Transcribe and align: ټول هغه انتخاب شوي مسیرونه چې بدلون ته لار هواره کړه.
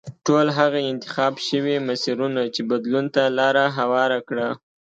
ټول 0.25 0.47
هغه 0.57 0.79
انتخاب 0.91 1.33
شوي 1.47 1.75
مسیرونه 1.87 2.41
چې 2.53 2.61
بدلون 2.69 3.05
ته 3.15 3.21
لار 3.37 3.55
هواره 3.77 4.19
کړه. 4.27 4.47